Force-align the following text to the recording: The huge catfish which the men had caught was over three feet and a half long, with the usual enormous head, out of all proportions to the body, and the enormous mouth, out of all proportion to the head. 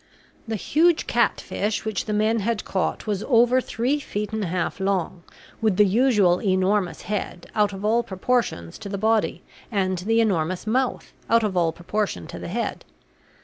The 0.47 0.55
huge 0.55 1.05
catfish 1.05 1.85
which 1.85 2.05
the 2.05 2.11
men 2.11 2.39
had 2.39 2.65
caught 2.65 3.05
was 3.05 3.21
over 3.25 3.61
three 3.61 3.99
feet 3.99 4.33
and 4.33 4.43
a 4.43 4.47
half 4.47 4.79
long, 4.79 5.21
with 5.61 5.77
the 5.77 5.85
usual 5.85 6.41
enormous 6.41 7.03
head, 7.03 7.45
out 7.53 7.71
of 7.71 7.85
all 7.85 8.01
proportions 8.01 8.79
to 8.79 8.89
the 8.89 8.97
body, 8.97 9.43
and 9.71 9.99
the 9.99 10.19
enormous 10.19 10.65
mouth, 10.65 11.13
out 11.29 11.43
of 11.43 11.55
all 11.55 11.71
proportion 11.71 12.25
to 12.29 12.39
the 12.39 12.47
head. 12.47 12.83